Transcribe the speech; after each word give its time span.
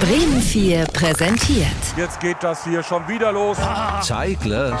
Bremen 0.00 0.40
4 0.40 0.84
präsentiert. 0.92 1.66
Jetzt 1.96 2.20
geht 2.20 2.36
das 2.40 2.64
hier 2.64 2.82
schon 2.82 3.06
wieder 3.08 3.32
los. 3.32 3.56
Zeiglers 4.02 4.80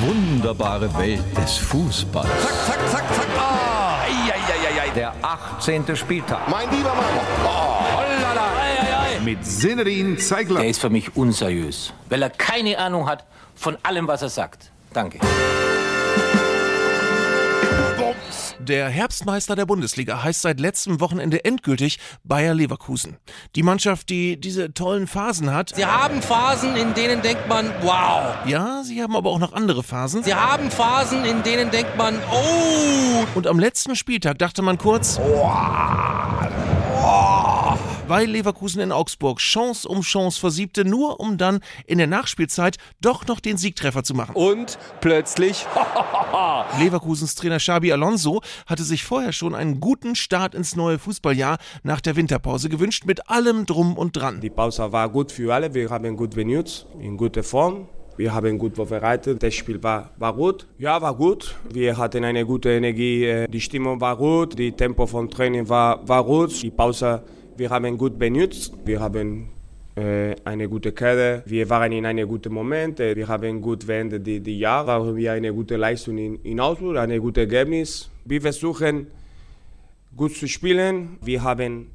wunderbare 0.00 0.92
Welt 0.98 1.22
des 1.36 1.58
Fußballs. 1.58 2.28
Zack, 2.28 2.54
zack, 2.66 2.90
zack, 2.90 3.14
zack. 3.14 3.26
Ah. 3.38 4.00
Ei, 4.04 4.32
ei, 4.32 4.88
ei. 4.88 4.90
Der 4.94 5.12
18. 5.22 5.96
Spieltag. 5.96 6.48
Mein 6.48 6.70
lieber 6.70 6.94
Mann. 6.94 7.04
Oh, 7.44 7.96
hollala. 7.96 8.46
Ei, 8.60 9.14
ei, 9.14 9.16
ei. 9.16 9.20
mit 9.20 9.44
Severin 9.44 10.18
Zeigler. 10.18 10.60
Er 10.60 10.68
ist 10.68 10.80
für 10.80 10.90
mich 10.90 11.16
unseriös, 11.16 11.92
weil 12.08 12.22
er 12.22 12.30
keine 12.30 12.78
Ahnung 12.78 13.08
hat 13.08 13.24
von 13.54 13.76
allem, 13.82 14.06
was 14.08 14.22
er 14.22 14.28
sagt. 14.28 14.70
Danke. 14.92 15.18
Der 18.66 18.88
Herbstmeister 18.88 19.54
der 19.54 19.64
Bundesliga 19.64 20.24
heißt 20.24 20.42
seit 20.42 20.58
letztem 20.58 20.98
Wochenende 20.98 21.44
endgültig 21.44 22.00
Bayer 22.24 22.52
Leverkusen. 22.52 23.16
Die 23.54 23.62
Mannschaft, 23.62 24.10
die 24.10 24.40
diese 24.40 24.74
tollen 24.74 25.06
Phasen 25.06 25.54
hat. 25.54 25.72
Sie 25.76 25.86
haben 25.86 26.20
Phasen, 26.20 26.74
in 26.74 26.92
denen 26.94 27.22
denkt 27.22 27.48
man, 27.48 27.72
wow. 27.82 28.34
Ja, 28.44 28.82
sie 28.82 29.00
haben 29.00 29.14
aber 29.14 29.30
auch 29.30 29.38
noch 29.38 29.52
andere 29.52 29.84
Phasen. 29.84 30.24
Sie 30.24 30.34
haben 30.34 30.72
Phasen, 30.72 31.24
in 31.24 31.44
denen 31.44 31.70
denkt 31.70 31.96
man, 31.96 32.18
oh. 32.32 33.24
Und 33.36 33.46
am 33.46 33.60
letzten 33.60 33.94
Spieltag 33.94 34.38
dachte 34.38 34.62
man 34.62 34.78
kurz, 34.78 35.20
weil 38.08 38.28
Leverkusen 38.28 38.80
in 38.80 38.92
Augsburg 38.92 39.38
Chance 39.38 39.88
um 39.88 40.02
Chance 40.02 40.38
versiebte, 40.38 40.84
nur 40.84 41.20
um 41.20 41.38
dann 41.38 41.60
in 41.86 41.98
der 41.98 42.06
Nachspielzeit 42.06 42.76
doch 43.00 43.26
noch 43.26 43.40
den 43.40 43.56
Siegtreffer 43.56 44.02
zu 44.04 44.14
machen. 44.14 44.34
Und 44.34 44.78
plötzlich. 45.00 45.66
Leverkusens 46.78 47.34
Trainer 47.34 47.58
Xabi 47.58 47.92
Alonso 47.92 48.40
hatte 48.66 48.82
sich 48.84 49.04
vorher 49.04 49.32
schon 49.32 49.54
einen 49.54 49.80
guten 49.80 50.14
Start 50.14 50.54
ins 50.54 50.76
neue 50.76 50.98
Fußballjahr 50.98 51.58
nach 51.82 52.00
der 52.00 52.16
Winterpause 52.16 52.68
gewünscht, 52.68 53.04
mit 53.06 53.28
allem 53.30 53.66
drum 53.66 53.96
und 53.96 54.16
dran. 54.16 54.40
Die 54.40 54.50
Pause 54.50 54.92
war 54.92 55.08
gut 55.08 55.32
für 55.32 55.52
alle. 55.54 55.72
Wir 55.74 55.90
haben 55.90 56.16
gut 56.16 56.34
benutzt, 56.34 56.86
in 57.00 57.16
guter 57.16 57.42
Form. 57.42 57.88
Wir 58.16 58.32
haben 58.32 58.56
gut 58.56 58.76
vorbereitet. 58.76 59.42
Das 59.42 59.52
Spiel 59.54 59.82
war, 59.82 60.10
war 60.16 60.32
gut. 60.34 60.66
Ja, 60.78 61.02
war 61.02 61.14
gut. 61.14 61.54
Wir 61.70 61.98
hatten 61.98 62.24
eine 62.24 62.46
gute 62.46 62.70
Energie. 62.70 63.24
äh, 63.26 63.46
Die 63.46 63.60
Stimmung 63.60 64.00
war 64.00 64.16
gut. 64.16 64.58
Die 64.58 64.72
Tempo 64.72 65.06
vom 65.06 65.28
Training 65.28 65.68
war, 65.68 66.06
war 66.08 66.24
gut. 66.24 66.62
Die 66.62 66.70
Pause, 66.70 67.22
wir 67.56 67.70
haben 67.70 67.96
gut 67.96 68.18
benutzt. 68.18 68.72
Wir 68.84 69.00
haben 69.00 69.48
äh, 69.96 70.34
eine 70.44 70.68
gute 70.68 70.92
Kette. 70.92 71.42
Wir 71.46 71.68
waren 71.70 71.92
in 71.92 72.04
einem 72.04 72.28
guten 72.28 72.52
Moment. 72.52 73.00
Äh, 73.00 73.16
Wir 73.16 73.28
haben 73.28 73.60
gut 73.60 73.86
beendet 73.86 74.26
die, 74.26 74.40
die 74.40 74.58
Jahre. 74.58 74.92
Haben 74.92 75.16
wir 75.16 75.32
eine 75.32 75.52
gute 75.52 75.76
Leistung 75.76 76.18
in, 76.18 76.36
in 76.42 76.60
Augsburg, 76.60 76.98
ein 76.98 77.18
gutes 77.18 77.40
Ergebnis. 77.40 78.10
Wir 78.24 78.40
versuchen 78.40 79.06
gut 80.14 80.36
zu 80.36 80.46
spielen. 80.48 81.18
Wir 81.22 81.42
haben 81.42 81.90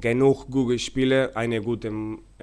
genug 0.00 0.50
gute 0.50 0.78
Spiele, 0.78 1.34
eine 1.36 1.62
gute 1.62 1.90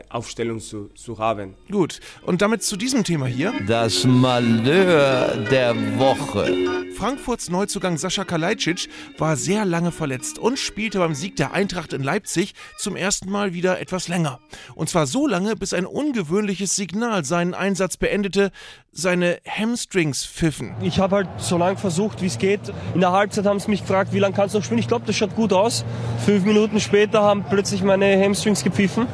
Aufstellung 0.09 0.59
zu, 0.59 0.89
zu 0.95 1.17
haben. 1.19 1.53
Gut, 1.69 1.99
und 2.23 2.41
damit 2.41 2.63
zu 2.63 2.77
diesem 2.77 3.03
Thema 3.03 3.27
hier. 3.27 3.53
Das 3.67 4.05
Malheur 4.05 5.37
der 5.51 5.75
Woche. 5.99 6.55
Frankfurts 7.03 7.49
Neuzugang 7.49 7.97
Sascha 7.97 8.23
Kalajdzic 8.23 8.87
war 9.17 9.35
sehr 9.35 9.65
lange 9.65 9.91
verletzt 9.91 10.39
und 10.39 10.57
spielte 10.57 10.99
beim 10.99 11.15
Sieg 11.15 11.35
der 11.35 11.51
Eintracht 11.51 11.91
in 11.91 12.01
Leipzig 12.01 12.53
zum 12.77 12.95
ersten 12.95 13.29
Mal 13.29 13.53
wieder 13.53 13.81
etwas 13.81 14.07
länger. 14.07 14.39
Und 14.73 14.87
zwar 14.87 15.05
so 15.05 15.27
lange, 15.27 15.57
bis 15.57 15.73
ein 15.73 15.85
ungewöhnliches 15.85 16.77
Signal 16.77 17.25
seinen 17.25 17.55
Einsatz 17.55 17.97
beendete, 17.97 18.51
seine 18.93 19.39
Hamstrings 19.45 20.25
pfiffen. 20.25 20.75
Ich 20.81 20.99
habe 20.99 21.17
halt 21.17 21.27
so 21.39 21.57
lange 21.57 21.75
versucht, 21.75 22.21
wie 22.21 22.27
es 22.27 22.37
geht. 22.37 22.61
In 22.93 23.01
der 23.01 23.11
Halbzeit 23.11 23.43
haben 23.43 23.59
sie 23.59 23.69
mich 23.69 23.81
gefragt, 23.81 24.13
wie 24.13 24.19
lange 24.19 24.33
kannst 24.33 24.55
du 24.55 24.59
noch 24.59 24.65
spielen? 24.65 24.79
Ich 24.79 24.87
glaube, 24.87 25.05
das 25.05 25.17
schaut 25.17 25.35
gut 25.35 25.51
aus. 25.51 25.83
Fünf 26.25 26.45
Minuten 26.45 26.79
später 26.79 27.21
haben 27.21 27.43
plötzlich 27.43 27.83
meine 27.83 28.17
Hamstrings 28.17 28.63
gepfiffen. 28.63 29.07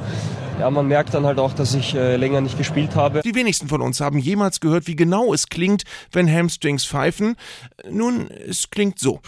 Ja, 0.59 0.69
man 0.69 0.88
merkt 0.89 1.13
dann 1.13 1.25
halt 1.25 1.39
auch, 1.39 1.53
dass 1.53 1.73
ich 1.73 1.95
äh, 1.95 2.17
länger 2.17 2.41
nicht 2.41 2.57
gespielt 2.57 2.93
habe. 2.93 3.21
Die 3.21 3.33
wenigsten 3.33 3.69
von 3.69 3.81
uns 3.81 4.02
haben 4.02 4.19
jemals 4.19 4.59
gehört, 4.59 4.88
wie 4.88 4.95
genau 4.97 5.33
es 5.33 5.47
klingt, 5.47 5.83
wenn 6.11 6.29
Hamstrings 6.29 6.85
pfeifen. 6.85 7.38
Nun, 7.89 8.30
es 8.30 8.69
klingt 8.69 8.99
so. 8.99 9.21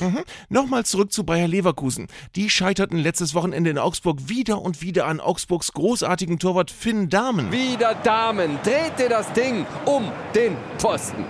Mhm. 0.00 0.24
Nochmal 0.48 0.84
zurück 0.84 1.12
zu 1.12 1.22
Bayer 1.22 1.46
Leverkusen. 1.46 2.08
Die 2.34 2.50
scheiterten 2.50 2.98
letztes 2.98 3.34
Wochenende 3.34 3.70
in 3.70 3.78
Augsburg 3.78 4.28
wieder 4.28 4.60
und 4.60 4.82
wieder 4.82 5.06
an 5.06 5.20
Augsburgs 5.20 5.72
großartigen 5.72 6.40
Torwart 6.40 6.72
Finn 6.72 7.08
Dahmen. 7.08 7.52
Wieder 7.52 7.94
Damen. 7.94 8.58
Drehte 8.64 9.08
das 9.08 9.32
Ding 9.34 9.66
um 9.84 10.10
den 10.34 10.56
Pfosten. 10.78 11.24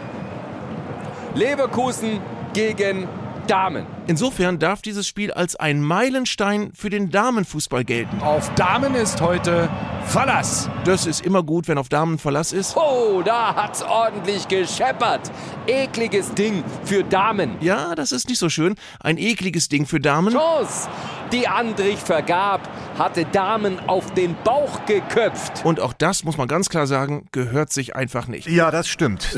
Leverkusen 1.34 2.20
gegen 2.54 3.06
Damen. 3.48 3.86
Insofern 4.06 4.58
darf 4.58 4.82
dieses 4.82 5.08
Spiel 5.08 5.32
als 5.32 5.56
ein 5.56 5.82
Meilenstein 5.82 6.70
für 6.74 6.90
den 6.90 7.10
Damenfußball 7.10 7.84
gelten. 7.84 8.20
Auf 8.20 8.54
Damen 8.54 8.94
ist 8.94 9.20
heute 9.20 9.68
Verlass. 10.06 10.70
Das 10.84 11.06
ist 11.06 11.24
immer 11.24 11.42
gut, 11.42 11.66
wenn 11.66 11.78
auf 11.78 11.88
Damen 11.88 12.18
Verlass 12.18 12.52
ist. 12.52 12.76
Oh, 12.76 13.22
da 13.24 13.54
hat's 13.54 13.82
ordentlich 13.82 14.46
gescheppert. 14.48 15.30
Ekliges 15.66 16.32
Ding 16.34 16.62
für 16.84 17.02
Damen. 17.02 17.56
Ja, 17.60 17.94
das 17.94 18.12
ist 18.12 18.28
nicht 18.28 18.38
so 18.38 18.48
schön. 18.48 18.74
Ein 19.00 19.18
ekliges 19.18 19.68
Ding 19.68 19.86
für 19.86 19.98
Damen. 19.98 20.32
Chance, 20.32 20.88
die 21.32 21.48
Andrich 21.48 21.98
vergab, 21.98 22.68
hatte 22.98 23.24
Damen 23.24 23.80
auf 23.88 24.12
den 24.14 24.36
Bauch 24.44 24.84
geköpft. 24.86 25.64
Und 25.64 25.80
auch 25.80 25.92
das, 25.92 26.24
muss 26.24 26.36
man 26.36 26.48
ganz 26.48 26.68
klar 26.68 26.86
sagen, 26.86 27.26
gehört 27.32 27.72
sich 27.72 27.96
einfach 27.96 28.28
nicht. 28.28 28.46
Ja, 28.48 28.70
das 28.70 28.88
stimmt. 28.88 29.36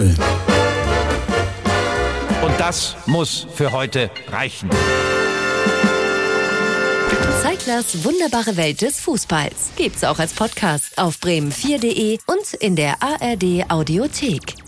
Und 2.43 2.59
das 2.59 2.97
muss 3.07 3.47
für 3.55 3.73
heute 3.73 4.11
reichen. 4.29 4.71
Zeiglers 7.43 8.05
wunderbare 8.05 8.57
Welt 8.57 8.83
des 8.83 9.01
Fußballs. 9.01 9.73
Gibt's 9.77 10.05
auch 10.05 10.19
als 10.19 10.33
Podcast 10.33 10.99
auf 10.99 11.17
bremen4.de 11.17 12.19
und 12.27 12.55
in 12.55 12.77
der 12.77 13.03
ARD 13.03 13.71
Audiothek. 13.71 14.60